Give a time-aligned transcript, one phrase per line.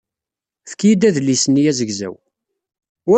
[0.65, 2.15] Efk-iyi-d adlis-nni azegzaw.